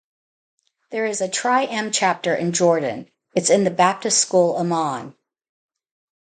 There 0.89 1.05
is 1.05 1.21
a 1.21 1.29
Tri-M 1.29 1.91
chapter 1.91 2.33
in 2.33 2.53
Jordan, 2.53 3.07
it's 3.35 3.51
in 3.51 3.65
The 3.65 3.69
Baptist 3.69 4.17
school 4.17 4.57
Amman. 4.57 5.13